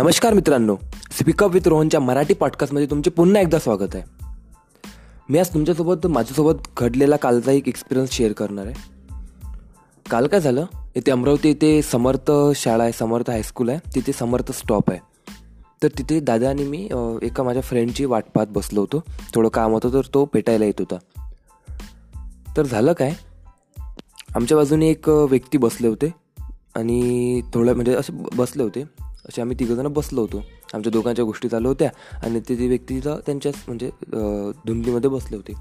नमस्कार 0.00 0.32
मित्रांनो 0.34 0.76
speak up 1.10 1.50
with 1.54 1.68
रोहनच्या 1.68 2.00
मराठी 2.00 2.34
पॉडकास्टमध्ये 2.34 2.90
तुमचे 2.90 3.10
पुन्हा 3.10 3.42
एकदा 3.42 3.58
स्वागत 3.58 3.94
आहे. 3.94 4.02
मी 5.28 5.38
आज 5.38 5.54
तुमच्यासोबत 5.54 6.06
माझ्यासोबत 6.06 6.52
घडलेला 6.78 7.16
कालचा 7.16 7.52
एक 7.52 7.68
एक्सपिरियन्स 7.68 8.10
शेअर 8.10 8.32
करणार 8.32 8.66
आहे. 8.66 8.74
काल 10.10 10.26
काय 10.26 10.40
झालं? 10.40 10.64
इथे 10.94 11.10
अमरावती 11.10 11.50
इथे 11.50 11.82
समर्थ 11.82 12.30
शाळा 12.54 12.82
आहे 12.82 12.92
समर्थ 12.92 13.30
हायस्कूल 13.30 13.68
आहे. 13.68 13.78
तिथे 13.94 14.12
समर्थ 14.12 14.52
स्टॉप 14.52 14.90
आहे. 14.90 15.00
तर 15.82 15.88
तिथे 15.98 16.20
दादा 16.20 16.48
आणि 16.48 16.64
मी 16.64 16.88
एका 17.22 17.42
माझ्या 17.42 17.62
फ्रेंडची 17.62 18.04
वाट 18.04 18.24
पाहत 18.34 18.46
बसलो 18.50 18.80
होतो. 18.80 19.02
थोडं 19.34 19.48
काम 19.48 19.72
होतं 19.72 19.92
तर 19.92 20.00
तो 20.14 20.24
भेटायला 20.34 20.64
येत 20.64 20.80
होता. 20.80 21.30
तर 22.56 22.66
झालं 22.66 22.92
काय? 22.92 23.12
आमच्या 24.36 24.56
बाजूने 24.56 24.88
एक 24.88 25.08
व्यक्ती 25.08 25.58
बसले 25.58 25.88
होते. 25.88 26.14
आणि 26.76 27.40
थोडं 27.54 27.74
म्हणजे 27.74 27.94
असे 27.94 28.12
बसले 28.36 28.62
होते. 28.62 29.09
असे 29.28 29.40
आम्ही 29.40 29.56
तिघंजणं 29.60 29.92
बसलो 29.92 30.20
होतो. 30.20 30.42
आमच्या 30.74 30.90
दोघांच्या 30.90 31.24
गोष्टी 31.24 31.48
चालू 31.48 31.68
होत्या 31.68 31.90
आणि 32.22 32.40
ते 32.40 32.66
व्यक्ती 32.68 32.94
तिथं 32.96 33.18
त्यांच्याच 33.26 33.54
म्हणजे 33.66 33.90
धुंदीमध्ये 34.66 35.10
बसले 35.10 35.36
होते. 35.36 35.52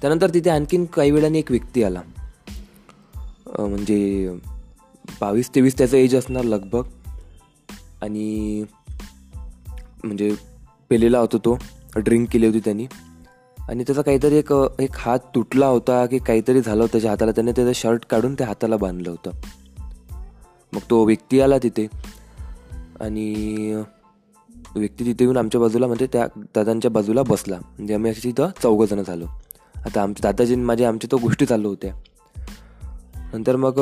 त्यानंतर 0.00 0.30
तिथे 0.34 0.50
आणखीन 0.50 0.84
काही 0.84 1.10
वेळाने 1.10 1.38
एक 1.38 1.50
व्यक्ती 1.50 1.82
आला. 1.82 2.02
म्हणजे 3.58 4.28
बावीस 5.20 5.50
तेवीस 5.54 5.78
त्याचं 5.78 5.96
एज 5.96 6.16
असणार 6.16 6.44
लगभग. 6.44 6.82
आणि 8.02 8.64
म्हणजे 10.04 10.34
पेलेला 10.88 11.18
होता 11.18 11.36
तो. 11.36 11.56
ड्रिंक 11.96 12.28
केली 12.32 12.46
होती 12.46 12.58
त्यांनी. 12.58 12.86
आणि 13.68 13.84
त्याचा 13.84 14.02
काहीतरी 14.02 14.36
एक 14.36 14.52
एक 14.78 14.90
हात 14.94 15.18
तुटला 15.34 15.66
होता 15.66 16.04
की 16.06 16.18
काहीतरी 16.18 16.60
झालं 16.60 16.82
होतं 16.82 16.92
त्याच्या 16.92 17.10
हाताला. 17.10 17.32
त्याने 17.32 17.52
त्याचं 17.52 17.72
शर्ट 17.72 18.06
काढून 18.06 18.34
त्या 18.34 18.46
हाताला 18.46 18.76
बांधलं 18.76 19.10
होतं. 19.10 19.30
मग 20.72 20.80
तो 20.90 21.04
व्यक्ती 21.04 21.40
आला 21.40 21.58
तिथे. 21.58 21.86
आणि 23.02 23.74
व्यक्ती 24.76 25.06
तिथे 25.06 25.24
येऊन 25.24 25.36
आमच्या 25.36 25.60
बाजूला 25.60 25.86
म्हणजे 25.86 26.06
त्या 26.06 26.26
दादांच्या 26.36 26.90
बाजूला 26.90 27.22
बसला. 27.22 27.56
म्हणजे 27.56 27.94
आम्ही 27.94 28.10
अशी 28.10 28.20
तिथं 28.24 28.48
चौघजणं 28.62 29.02
झालो. 29.02 29.24
आता 29.86 30.02
आमच्या 30.02 30.30
दादाजी 30.30 30.56
माझे 30.56 30.84
आमच्या 30.84 31.08
तो 31.12 31.16
गोष्टी 31.16 31.46
चालू 31.46 31.68
होत्या. 31.68 31.94
नंतर 33.34 33.56
मग 33.56 33.80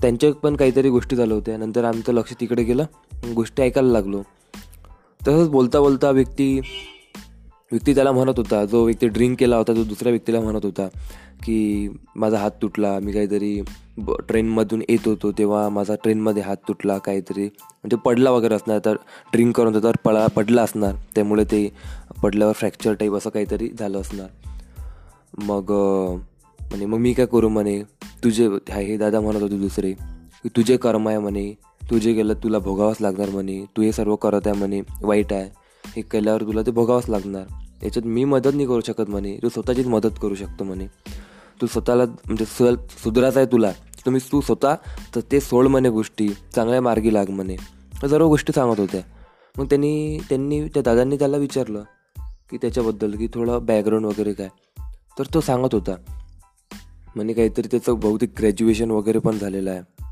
त्यांच्या 0.00 0.32
पण 0.34 0.56
काहीतरी 0.56 0.88
गोष्टी 0.88 1.16
चालू 1.16 1.34
होत्या. 1.34 1.56
नंतर 1.56 1.84
आमचं 1.84 2.12
लक्ष 2.12 2.32
तिकडे 2.40 2.62
गेलं. 2.62 2.84
गोष्टी 3.34 3.62
ऐकायला 3.62 3.92
लागलो. 3.92 4.22
तसंच 5.22 5.48
बोलता 5.48 5.80
बोलता 5.80 6.10
व्यक्ती 6.10 6.60
व्यक्ती 7.72 7.94
त्याला 7.94 8.12
म्हणत 8.12 8.32
होता 8.36 8.64
जो 8.64 8.84
व्यक्ती 8.84 9.08
ड्रिंक 9.08 9.38
केला 9.38 9.56
होता 9.56 9.72
तो 9.72 9.84
दुसऱ्या 9.84 10.10
व्यक्तीला 10.10 10.40
म्हणत 10.40 10.64
होता 10.64 10.88
की 11.44 11.88
माझा 12.16 12.38
हात 12.38 12.50
तुटला 12.62 12.98
मी 12.98 13.12
काहीतरी 13.12 13.60
ब 13.98 14.12
ट्रेनमधून 14.28 14.82
येत 14.88 15.08
होतो 15.08 15.32
तेव्हा 15.32 15.68
माझा 15.68 15.94
ट्रेनमध्ये 15.94 16.42
हात 16.42 16.56
तुटला 16.68 16.98
काहीतरी 16.98 17.44
म्हणजे 17.44 17.96
पडला 17.96 18.30
वगैरे 18.30 18.54
असणार 18.54 18.78
तर 18.84 18.94
ड्रिंक 19.32 19.56
करून 19.56 19.82
तर 19.82 19.92
पळा 20.04 20.26
पडला 20.26 20.62
असणार 20.62 20.94
त्यामुळे 21.14 21.44
ते 21.44 21.72
पडल्यावर 22.22 22.52
फ्रॅक्चर 22.52 22.92
टाईप 22.92 23.14
असं 23.14 23.30
काहीतरी 23.30 23.68
झालं 23.78 24.00
असणार. 24.00 24.28
मग 25.38 25.70
म्हणे 26.60 26.86
मग 26.86 26.98
मी 26.98 27.12
काय 27.12 27.26
करू? 27.26 27.48
म्हणे 27.48 27.82
तुझे 28.24 28.48
हे 28.70 28.96
दादा 28.96 29.20
म्हणत 29.20 29.42
होते 29.42 29.58
दुसरे 29.58 29.92
की 30.42 30.48
तुझे 30.48 30.76
कर्म 30.76 31.08
आहे 31.08 31.18
म्हणे 31.18 31.52
तुझे 31.90 32.12
गेलं 32.12 32.34
तुला 32.34 32.58
भोगावंच 32.58 32.96
लागणार 33.00 33.30
म्हणे 33.30 33.64
तू 33.76 33.82
हे 33.82 33.92
सर्व 33.92 34.16
करत 34.16 34.40
आहे 34.46 34.58
म्हणे 34.58 34.80
वाईट 35.02 35.32
आहे 35.32 35.65
हे 35.86 36.02
केल्यावर 36.02 36.42
तुला 36.42 36.62
ते 36.62 36.70
भोगावंच 36.70 37.08
लागणार. 37.08 37.44
याच्यात 37.82 38.06
मी 38.06 38.24
मदत 38.24 38.50
नाही 38.54 38.66
करू 38.66 38.80
शकत 38.80 39.10
म्हणे. 39.10 39.38
तू 39.42 39.48
स्वतःचीच 39.48 39.86
मदत 39.86 40.18
करू 40.22 40.34
शकतो 40.34 40.64
म्हणे. 40.64 40.86
तू 41.60 41.66
स्वतःला 41.66 42.04
म्हणजे 42.04 42.44
सुधरायचं 43.04 43.40
आहे 43.40 43.52
तुला. 43.52 43.72
तुम्ही 44.06 44.20
तू 44.32 44.40
स्वतः 44.40 44.74
तर 45.14 45.20
ते 45.32 45.40
सोड 45.40 45.66
म्हणे 45.66 45.88
गोष्टी. 45.88 46.28
चांगल्या 46.54 46.82
मार्गी 46.82 47.14
लाग 47.14 47.30
म्हणे. 47.30 47.56
सर्व 48.08 48.26
गोष्टी 48.26 48.52
सांगत 48.52 48.80
होत्या. 48.80 49.00
मग 49.58 49.64
त्यांनी 49.64 50.18
त्यांनी 50.28 50.68
त्या 50.68 50.82
दादांनी 50.82 51.16
त्याला 51.16 51.36
विचारलं 51.36 51.82
की 52.50 52.56
त्याच्याबद्दल 52.56 53.16
की 53.16 53.28
थोडं 53.34 53.64
बॅकग्राऊंड 53.64 54.06
वगैरे 54.06 54.32
काय. 54.32 54.48
तर 55.18 55.24
तो 55.34 55.40
सांगत 55.40 55.74
होता. 55.74 55.94
म्हणे 57.16 57.32
काहीतरी 57.32 57.68
त्याचं 57.70 58.00
बहुतेक 58.00 58.32
ग्रॅज्युएशन 58.38 58.90
वगैरे 58.90 59.18
पण 59.18 59.38
झालेलं 59.38 59.70
आहे. 59.70 60.04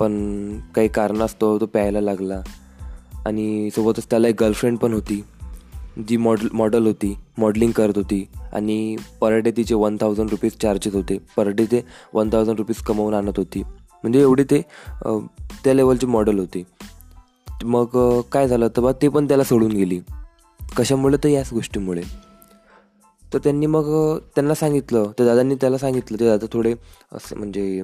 पण 0.00 0.58
काही 0.60 0.88
कारणास्तव 0.88 1.58
तो 1.60 1.66
प्यायला 1.66 2.00
लागला. 2.00 2.40
आणि 3.28 3.70
सोबतच 3.74 4.06
त्याला 4.10 4.28
एक 4.28 4.40
गर्लफ्रेंड 4.40 4.78
पण 4.78 4.92
होती 4.92 5.22
जी 6.08 6.16
मॉडल 6.16 6.48
मॉडल 6.52 6.86
होती 6.86 7.14
मॉडलिंग 7.38 7.72
करत 7.72 7.96
होती 7.96 8.24
आणि 8.52 8.96
पर 9.20 9.38
डे 9.38 9.50
तिचे 9.50 9.74
वन 9.74 9.96
थाउजंड 10.00 10.30
रुपीज 10.30 10.52
चार्जेस 10.62 10.94
होते. 10.94 11.18
पर 11.36 11.48
डे 11.48 11.64
ते 11.64 11.84
वन 12.14 12.28
थाउजंड 12.32 12.58
रुपीज 12.58 12.82
कमवून 12.82 13.14
आणत 13.14 13.36
होती. 13.36 13.62
म्हणजे 14.04 14.20
एवढी 14.20 14.44
ते 14.44 14.60
त्या 15.64 15.74
लेवलची 15.74 16.06
मॉडल 16.06 16.38
होती. 16.38 16.62
मग 17.64 17.98
काय 18.32 18.48
झालं 18.48 18.68
तर 18.76 18.80
बा 18.80 18.92
ते 19.02 19.08
पण 19.08 19.28
त्याला 19.28 19.44
सोडून 19.44 19.72
गेली. 19.72 20.00
कशामुळे 20.76 21.16
तर 21.24 21.28
याच 21.28 21.52
गोष्टीमुळे. 21.52 22.02
तर 23.32 23.38
त्यांनी 23.38 23.66
मग 23.66 23.88
त्यांना 24.34 24.54
सांगितलं 24.54 25.10
त्या 25.18 25.26
दादांनी 25.26 25.54
त्याला 25.54 25.78
सांगितलं 25.78 26.20
ते 26.20 26.28
दादा 26.28 26.46
थोडे 26.52 26.74
असं 27.12 27.36
म्हणजे 27.36 27.82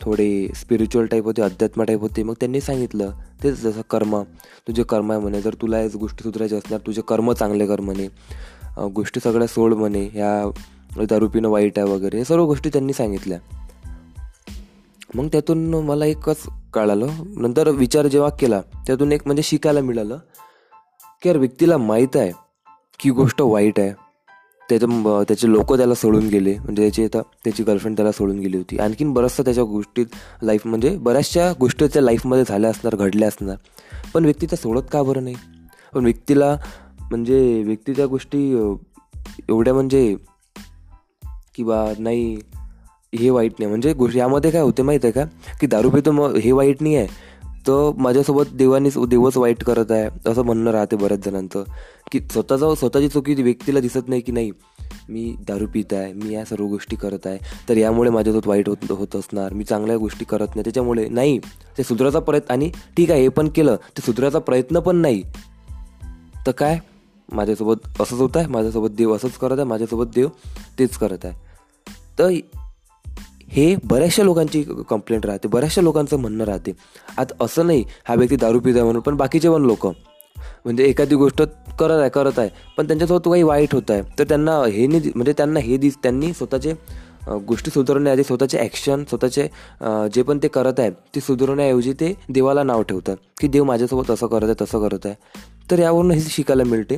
थोडे 0.00 0.48
स्पिरिच्युअल 0.54 1.06
टाईप 1.06 1.24
होते 1.24 1.42
अध्यात्म 1.42 1.82
टाईप 1.82 2.00
होते. 2.00 2.22
मग 2.22 2.34
त्यांनी 2.40 2.60
सांगितलं 2.60 3.10
तेच 3.42 3.60
जसं 3.60 3.80
कर्म 3.90 4.22
तुझे 4.68 4.82
कर्म 4.82 5.12
आहे 5.12 5.20
म्हणे 5.20 5.40
जर 5.42 5.54
तुला 5.54 5.80
याच 5.80 5.96
गोष्टी 5.96 6.22
सुधारायच्या 6.22 6.58
असणार 6.58 6.80
तुझे 6.86 7.02
कर्म 7.08 7.32
चांगले 7.32 7.66
कर 7.66 7.80
म्हणे. 7.80 8.08
गोष्टी 8.88 9.20
सगळ्या 9.20 9.46
सोड 9.46 9.74
म्हणे 9.74 10.02
ह्या 10.12 11.04
दारुपीनं 11.04 11.48
वाईट 11.48 11.78
आहे 11.78 11.90
वगैरे 11.90 12.24
सर्व 12.24 12.44
गोष्टी 12.44 12.68
त्यांनी 12.68 12.92
सांगितल्या. 12.92 13.38
मग 15.14 15.26
त्यातून 15.26 15.74
मला 15.74 16.06
एकच 16.06 16.42
कळालं 16.74 17.08
नंतर 17.36 17.68
विचार 17.68 18.06
जेव्हा 18.06 18.30
केला 18.30 18.60
त्यातून 18.86 19.12
एक 19.12 19.22
म्हणजे 19.26 19.42
शिकायला 19.42 19.80
मिळालं 19.80 20.18
की 21.22 21.28
यार 21.28 21.38
व्यक्तीला 21.38 21.78
माहीत 21.78 22.16
आहे 22.16 22.32
की 23.00 23.10
गोष्ट 23.10 23.42
वाईट 23.42 23.80
आहे. 23.80 23.92
त्याचं 24.70 25.22
त्याचे 25.28 25.50
लोक 25.50 25.74
त्याला 25.74 25.94
सोडून 25.94 26.28
गेले. 26.28 26.58
म्हणजे 26.58 26.82
त्याची 26.82 27.04
आता 27.04 27.20
त्याची 27.44 27.62
गर्लफ्रेंड 27.62 27.96
त्याला 27.96 28.12
सोडून 28.12 28.38
गेली 28.38 28.56
होती. 28.56 28.76
आणखीन 28.78 29.12
बऱ्याचशा 29.12 29.42
त्याच्या 29.42 29.64
गोष्टीत 29.64 30.06
लाईफ 30.42 30.66
म्हणजे 30.66 30.96
बऱ्याचशा 30.96 31.52
गोष्टी 31.60 31.78
त्याच्या 31.78 32.02
लाईफमध्ये 32.02 32.44
झाल्या 32.48 32.70
असणार 32.70 32.96
घडल्या 32.96 33.28
असणार. 33.28 33.56
पण 34.14 34.24
व्यक्ती 34.24 34.46
त्या 34.46 34.58
सोडत 34.58 34.82
का 34.92 35.02
बरं 35.02 35.24
नाही? 35.24 35.36
पण 35.94 36.04
व्यक्तीला 36.04 36.56
म्हणजे 37.00 37.62
व्यक्ती 37.62 37.92
त्या 37.92 38.06
गोष्टी 38.06 38.70
एवढ्या 39.48 39.74
म्हणजे 39.74 40.16
की 41.54 41.62
बा 41.62 41.92
नाही 41.98 42.36
हे 43.14 43.30
वाईट 43.30 43.52
नाही. 43.58 43.68
म्हणजे 43.68 43.92
गोष्ट 43.92 44.16
यामध्ये 44.16 44.50
काय 44.50 44.60
होते 44.60 44.82
माहीत 44.82 45.00
आहे 45.04 45.12
का? 45.12 45.24
की 45.60 45.66
दारू 45.66 45.90
पितो 45.90 46.12
मग 46.12 46.36
हे 46.36 46.52
वाईट 46.52 46.82
नाही 46.82 46.96
आहे. 46.96 47.06
तर 47.68 47.90
माझ्यासोबत 47.98 48.44
देवानेच 48.54 48.98
देवच 49.08 49.36
वाईट 49.36 49.64
करत 49.64 49.90
आहे 49.90 50.30
असं 50.30 50.42
म्हणणं 50.42 50.70
राहते 50.70 50.96
बऱ्याच 50.96 51.24
जणांचं. 51.24 51.64
की 52.12 52.20
स्वतःचा 52.20 52.74
स्वतःची 52.74 53.08
चुकी 53.08 53.42
व्यक्तीला 53.42 53.80
दिसत 53.80 54.08
नाही 54.08 54.20
की 54.20 54.32
नाही 54.32 54.50
मी 55.08 55.36
दारू 55.48 55.66
पित 55.74 55.92
आहे 55.92 56.12
मी 56.12 56.34
या 56.34 56.44
सर्व 56.44 56.64
गोष्टी 56.64 56.96
करत 56.96 57.26
आहे 57.26 57.38
तर 57.68 57.76
यामुळे 57.76 58.10
माझ्यासोबत 58.10 58.46
वाईट 58.46 58.68
होत 58.68 58.92
होत 58.92 59.16
असणार 59.16 59.52
मी 59.52 59.64
चांगल्या 59.64 59.96
गोष्टी 59.96 60.24
करत 60.24 60.46
नाही 60.48 60.60
त्याच्यामुळे 60.60 61.08
नाही. 61.08 61.38
ते 61.78 61.82
सुधराचा 61.82 62.18
प्रयत्न 62.18 62.52
आणि 62.52 62.70
ठीक 62.96 63.10
आहे 63.10 63.22
हे 63.22 63.28
पण 63.28 63.48
केलं 63.48 63.76
ते 63.76 64.02
सुधराचा 64.02 64.38
प्रयत्न 64.38 64.78
पण 64.78 64.96
नाही. 64.96 65.22
तर 66.46 66.50
काय? 66.50 66.78
माझ्यासोबत 67.32 68.00
असंच 68.00 68.20
होत 68.20 68.36
आहे 68.36 68.46
माझ्यासोबत 68.46 68.88
देव 68.88 69.16
असंच 69.16 69.32
करत 69.32 69.58
आहे 69.58 69.64
माझ्यासोबत 69.64 70.06
देव 70.14 70.28
तेच 70.78 70.90
करत 70.90 71.24
आहे. 71.24 71.34
तर 72.18 72.28
हे 73.56 73.74
बऱ्याचशा 73.84 74.22
लोकांची 74.22 74.62
कंप्लेंट 74.88 75.26
राहते 75.26 75.48
बऱ्याचशा 75.48 75.82
लोकांचं 75.82 76.18
म्हणणं 76.20 76.44
राहते. 76.44 76.72
आता 77.18 77.44
असं 77.44 77.66
नाही 77.66 77.84
हा 78.04 78.14
व्यक्ती 78.14 78.36
दारू 78.36 78.60
पित 78.60 78.74
आहे 78.74 78.84
म्हणून 78.84 79.02
पण 79.02 79.16
बाकीचे 79.16 79.50
पण 79.50 79.62
लोक. 79.66 79.86
म्हणजे 80.64 80.84
एखादी 80.84 81.14
गोष्ट 81.14 81.42
करत 81.78 82.00
आहे 82.00 82.10
करत 82.10 82.38
आहे 82.38 82.48
पण 82.76 82.86
त्यांच्यासोबत 82.86 83.28
काही 83.28 83.42
वाईट 83.42 83.74
होत 83.74 83.90
आहे. 83.90 84.02
तर 84.18 84.24
त्यांना 84.28 84.56
हे 84.66 84.86
नाही 84.86 85.10
म्हणजे 85.14 85.32
त्यांना 85.36 85.60
हे 85.60 85.76
दिस 85.76 85.96
त्यांनी 86.02 86.32
स्वतःचे 86.32 86.72
गोष्टी 87.46 87.70
सुधारण्याआधी 87.70 88.24
स्वतःचे 88.24 88.58
ॲक्शन 88.58 89.02
स्वतःचे 89.10 89.46
जे 90.14 90.22
पण 90.22 90.38
ते 90.42 90.48
करत 90.48 90.80
आहेत 90.80 90.92
ते 91.14 91.20
सुधारण्याऐवजी 91.20 91.92
ते 92.00 92.12
देवाला 92.28 92.62
नाव 92.62 92.82
ठेवतात. 92.82 93.16
की 93.40 93.48
देव 93.48 93.64
माझ्यासोबत 93.64 94.10
असं 94.10 94.26
करत 94.26 94.44
आहे 94.44 94.64
तसं 94.64 94.88
करत 94.88 95.06
आहे. 95.06 95.14
तर 95.70 95.78
यावरून 95.78 96.10
हे 96.10 96.20
शिकायला 96.20 96.64
मिळते. 96.64 96.96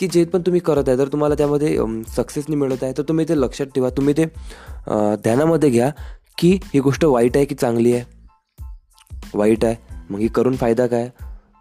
की 0.00 0.06
जे 0.06 0.24
पण 0.24 0.40
तुम्ही 0.40 0.60
करत 0.60 0.88
आहे 0.88 0.96
जर 0.96 1.08
तुम्हाला 1.08 1.34
त्यामध्ये 1.34 1.76
सक्सेस 2.16 2.44
नाही 2.48 2.60
मिळत 2.60 2.82
आहे 2.82 2.92
तर 2.98 3.02
तुम्ही 3.08 3.24
ते 3.28 3.40
लक्षात 3.40 3.66
ठेवा. 3.66 3.90
तुम्ही 3.90 4.14
ते 4.16 4.24
ध्यानामध्ये 4.24 5.70
घ्या 5.70 5.90
की 6.38 6.58
ही 6.74 6.80
गोष्ट 6.80 7.04
वाईट 7.04 7.36
आहे 7.36 7.44
की 7.44 7.54
चांगली 7.54 7.92
आहे? 7.92 8.04
वाईट 9.34 9.64
आहे. 9.64 9.76
मग 10.10 10.18
ही 10.18 10.28
करून 10.28 10.56
फायदा 10.56 10.86
काय? 10.86 11.08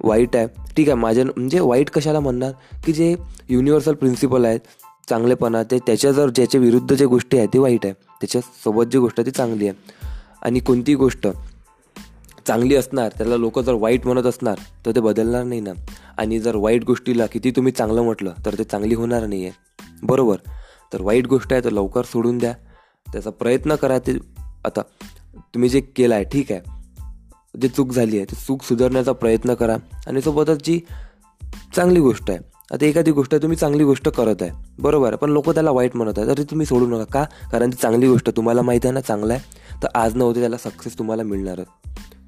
वाईट 0.04 0.36
आहे. 0.36 0.48
ठीक 0.76 0.88
आहे 0.90 0.98
माझ्या 0.98 1.26
म्हणजे 1.26 1.60
वाईट 1.60 1.90
कशाला 1.90 2.20
म्हणणार? 2.20 2.52
की 2.86 2.94
जे 2.94 3.16
युनिव्हर्सल 3.50 3.94
प्रिन्सिपल 3.94 4.46
आहेत 4.46 4.60
चांगलेपणा 5.10 5.64
ते 5.72 5.78
त्याच्या 5.80 6.12
जर 6.12 6.30
ज्याच्या 6.30 6.62
विरुद्ध 6.62 6.96
जे 6.96 7.06
गोष्टी 7.06 7.38
आहेत 7.38 7.50
ते 7.54 7.60
वाईट 7.60 7.86
आहे. 7.86 7.94
त्याच्यासोबत 7.94 8.86
जी 8.92 8.98
गोष्ट 8.98 9.22
ती 9.22 9.32
चांगली 9.32 9.68
आहे. 9.68 9.78
आणि 10.42 10.60
कोणती 10.60 10.96
गोष्ट 10.96 11.28
चांगली 12.50 12.76
असणार 12.76 13.12
त्याला 13.18 13.38
लोक 13.38 13.60
जर 13.60 13.74
वाईट 13.74 14.06
म्हणत 14.06 14.24
असणार 14.24 14.58
तर 14.86 14.92
ते 14.96 15.00
बदलणार 15.00 15.44
नाही 15.44 15.62
ना. 15.62 15.72
आणि 16.18 16.40
जर 16.40 16.56
वाईट 16.56 16.86
गोष्टीला 16.86 17.26
किती 17.26 17.52
तुम्ही 17.52 17.72
चांगलं 17.72 18.02
म्हटलं 18.02 18.34
तर 18.46 18.58
ते 18.58 18.64
चांगली 18.64 18.96
होणार 18.96 19.28
नाही 19.28 19.44
आहे 19.44 19.52
बरोबर? 20.04 20.36
तर 20.94 21.02
वाईट 21.02 21.28
गोष्ट 21.28 21.54
आहे 21.54 21.64
तर 21.64 21.70
लवकर 21.70 22.02
सोडून 22.06 22.38
द्या. 22.38 22.54
त्याचा 23.12 23.30
प्रयत्न 23.30 23.76
करा 23.76 24.00
ते. 24.00 24.18
आता 24.66 24.82
तुम्ही 25.38 25.70
जे 25.70 25.80
केलं 25.82 26.16
आहे 26.16 26.24
ठीक 26.24 26.52
आहे. 26.52 26.62
जे 27.62 27.68
चूक 27.68 27.92
झाली 27.92 28.18
आहे 28.18 28.26
ती 28.26 28.36
चूक 28.36 28.64
सुधारण्याचा 28.64 29.12
प्रयत्न 29.12 29.54
करा. 29.54 29.76
आणि 30.08 30.22
सोबतच 30.22 30.66
जी 30.66 30.82
चांगली 31.76 32.00
गोष्ट 32.00 32.32
आहे 32.32 32.40
आता 32.74 32.86
एखादी 32.86 33.12
गोष्ट 33.12 33.36
तुम्ही 33.36 33.58
चांगली 33.58 33.84
गोष्ट 33.84 34.10
करत 34.10 34.42
आहे. 34.42 34.52
बरोबर 34.80 35.16
पण 35.16 35.30
लोक 35.30 35.50
त्याला 35.50 35.72
वाईट 35.72 35.96
म्हणत 35.96 36.14
आहे 36.18 36.28
तरी 36.28 36.44
तुम्ही 36.44 36.66
सोडू 36.66 36.86
नका. 36.86 37.04
का? 37.04 37.24
कारण 37.52 37.70
ती 37.70 37.78
चांगली 37.82 38.08
गोष्ट 38.08 38.30
तुम्हाला 38.30 38.62
माहिती 38.62 38.88
आहे 38.88 38.94
ना 38.94 39.02
चांगलं 39.02 39.34
आहे. 39.34 39.42
तर 39.84 39.88
आज 39.96 40.16
न 40.16 40.22
होते 40.22 40.40
त्याला 40.40 40.58
सक्सेस 40.58 40.98
तुम्हाला 40.98 41.24
मिळणारच 41.24 41.68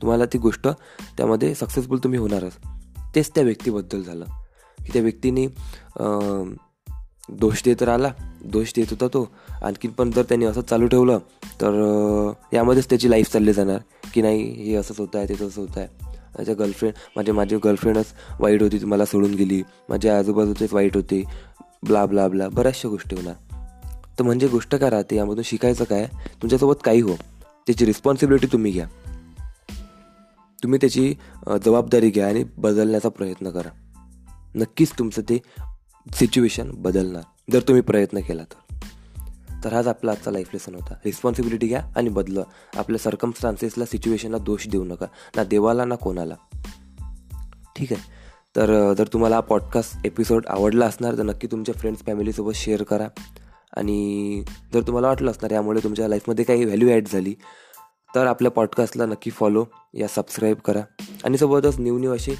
तुम्हाला 0.01 0.25
ती 0.25 0.38
गोष्ट 0.38 0.67
त्यामध्ये 1.17 1.53
सक्सेसफुल 1.55 1.97
तुम्ही 1.97 2.19
होणारच 2.19 2.53
तेच 3.15 3.29
त्या 3.35 3.43
व्यक्तीबद्दल 3.43 4.01
झालं. 4.03 4.25
की 4.79 4.89
त्या 4.93 5.01
व्यक्तीने 5.01 5.45
दोष 7.29 7.61
देत 7.65 7.81
राहिला. 7.81 8.11
दोष 8.45 8.71
देत 8.75 8.85
होता 8.91 9.07
तो. 9.07 9.29
आणखीन 9.63 9.91
पण 9.91 10.11
जर 10.11 10.23
त्यांनी 10.23 10.45
असं 10.45 10.61
चालू 10.61 10.87
ठेवलं 10.87 11.17
तर 11.61 12.31
यामध्येच 12.53 12.89
त्याची 12.89 13.09
लाईफ 13.09 13.31
चालली 13.31 13.53
जाणार. 13.53 13.79
की 14.13 14.21
नाही 14.21 14.44
हे 14.44 14.75
असंच 14.75 14.99
होतं 14.99 15.17
आहे 15.17 15.27
ते 15.29 15.33
तसं 15.33 15.61
होतं 15.61 15.79
आहे 15.81 16.10
माझ्या 16.38 16.56
गर्लफ्रेंड 16.56 16.94
माझे 17.16 17.31
माझी 17.31 17.57
गर्लफ्रेंडच 17.57 18.06
वाईट 18.39 18.62
होती 18.62 18.86
मला 18.86 19.06
सोडून 19.06 19.33
गेली. 19.33 19.63
माझ्या 19.89 20.18
आजूबाजूचेच 20.18 20.74
वाईट 20.74 20.95
होते. 20.95 21.24
ब्ला 21.88 22.06
ब्ला 22.06 22.28
ब्ला 22.28 22.50
बऱ्याचशा 22.50 22.89
गोष्टी 22.89 23.16
होणार. 23.16 23.33
तर 24.19 24.24
म्हणजे 24.24 24.48
गोष्ट 24.48 24.75
काय 24.75 24.89
राहते 24.89 25.16
यामधून 25.16 25.44
शिकायचं 25.44 25.83
काय? 25.83 26.06
तुमच्यासोबत 26.42 26.74
काही 26.83 27.01
हो. 27.01 27.16
त्याची 27.68 27.86
रिस्पॉन्सिबिलिटी 27.86 28.48
तुम्ही 28.48 28.72
घ्या. 28.72 28.88
तुम्ही 30.63 30.80
त्याची 30.81 31.16
जबाबदारी 31.66 32.10
घ्या 32.10 32.28
आणि 32.28 32.44
बदलण्याचा 32.57 33.10
प्रयत्न 33.10 33.50
करा. 33.50 33.69
नक्कीच 34.56 34.92
तुमचं 34.92 35.22
ते 35.22 35.38
सिच्युएशन 36.13 36.72
बदलणार 36.72 37.24
जर 37.51 37.62
तुम्ही 37.62 37.81
प्रयत्न 37.81 38.19
केला 38.19 38.44
तर. 38.44 38.60
तर 39.63 39.73
हाच 39.73 39.87
आपला 39.87 40.11
आजचा 40.11 40.31
लाईफ 40.31 40.49
लेसन 40.53 40.75
होता. 40.75 40.93
रिस्पॉन्सिबिलिटी 41.05 41.67
घ्या 41.67 41.81
आणि 41.95 42.09
बदला. 42.09 42.41
आपल्या 42.75 42.99
सर्कमस्टान्सेसला 42.99 43.85
सिच्युएशनला 43.85 44.37
दोष 44.37 44.67
देऊ 44.67 44.83
नका. 44.83 45.05
ना 45.35 45.43
देवाला 45.43 45.85
ना 45.85 45.95
कोणाला. 45.95 46.35
ठीक 47.75 47.93
आहे? 47.93 48.01
तर 48.55 48.93
जर 48.93 49.07
तुम्हाला 49.13 49.35
हा 49.35 49.41
पॉडकास्ट 49.41 50.05
एपिसोड 50.05 50.45
आवडला 50.47 50.85
असणार 50.85 51.17
तर 51.17 51.23
नक्की 51.23 51.47
तुमच्या 51.51 51.75
फ्रेंड्स 51.77 52.01
फॅमिलीसोबत 52.01 52.51
शेअर 52.55 52.83
करा. 52.83 53.07
आणि 53.77 54.43
जर 54.73 54.81
तुम्हाला 54.81 55.07
वाटलं 55.07 55.31
असणार 55.31 55.51
यामुळे 55.51 55.79
तुमच्या 55.83 56.07
लाईफमध्ये 56.07 56.45
काही 56.45 56.65
व्हॅल्यू 56.65 56.89
ॲड 56.89 57.07
झाली 57.07 57.35
तर 58.15 58.25
आपल्या 58.25 58.51
पॉडकास्टला 58.51 59.05
नक्की 59.05 59.31
फॉलो 59.31 59.65
या 59.93 60.07
सबस्क्राईब 60.07 60.57
करा. 60.57 60.81
आणि 61.23 61.37
सोबतच 61.37 61.79
न्यू 61.79 61.99
न्यू 61.99 62.15
असे 62.15 62.35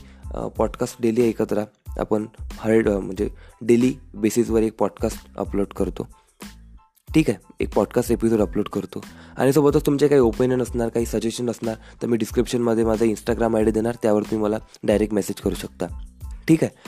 पॉडकास्ट 0.58 1.02
डेली 1.02 1.28
ऐकत 1.30 1.54
राहा. 1.54 2.00
आपण 2.00 2.26
हर 2.52 3.00
म्हणजे 3.00 3.30
डेली 3.62 3.94
बेसिसवर 4.14 4.62
एक 4.62 4.78
पॉडकास्ट 4.78 5.38
अपलोड 5.38 5.66
करतो. 5.66 6.08
ठीक 7.16 7.30
आहे 7.30 7.54
एक 7.60 7.74
पॉडकास्ट 7.74 8.12
एपिसोड 8.12 8.42
अपलोड 8.42 8.68
करतो. 8.68 9.04
आणि 9.38 9.54
सोबतच 9.54 9.86
तुमचे 9.86 10.08
काही 10.08 10.22
ओपिनियन 10.22 10.62
असणार 10.62 10.90
काही 10.90 11.06
सजेशन 11.06 11.50
असणार 11.50 11.76
तर 12.02 12.08
मी 12.08 12.18
डिस्क्रिप्शनमध्ये 12.18 12.84
माझा 12.84 13.06
इंस्टाग्राम 13.06 13.56
आय 13.56 13.64
डी 13.64 13.72
देणार 13.72 13.96
त्यावर 14.02 14.22
तुम्ही 14.22 14.44
मला 14.44 14.58
डायरेक्ट 14.84 15.14
मेसेज 15.14 15.42
करू 15.42 15.56
शकता. 15.56 15.86
ठीक 16.48 16.64
आहे? 16.64 16.80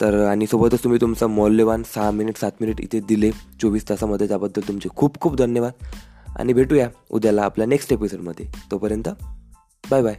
तर 0.00 0.24
आणि 0.26 0.46
सोबतच 0.46 0.84
तुम्ही 0.84 1.00
तुमचा 1.00 1.26
मौल्यवान 1.26 1.82
सहा 1.94 2.10
मिनिट 2.10 2.36
सात 2.36 2.52
मिनिट 2.60 2.80
इथे 2.80 3.00
दिले 3.00 3.30
चोवीस 3.30 3.88
तासामध्ये 3.88 4.28
त्याबद्दल 4.28 4.68
तुमचे 4.68 4.88
खूप 4.96 5.20
खूप 5.20 5.36
धन्यवाद. 5.36 5.72
आणि 6.38 6.52
भेटूया 6.52 6.88
उद्याला 7.10 7.42
आपल्या 7.42 7.66
नेक्स्ट 7.66 7.92
एपिसोडमध्ये 7.92 8.46
तोपर्यंत 8.70 9.08
बाय 9.90 10.02
बाय 10.02 10.14